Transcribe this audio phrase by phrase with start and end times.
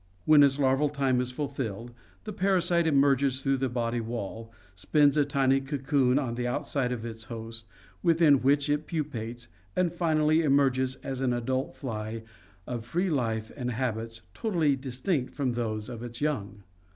[0.25, 1.93] When its larval time is fulfilled,
[2.23, 7.05] the parasite emerges through the body wall, spins a tiny cocoon on the outside of
[7.05, 7.67] its host,
[8.01, 9.45] within which it pupates,
[9.75, 12.23] and finally emerges as an adult fly
[12.65, 16.63] of free life and habits totally distinct from those of its young.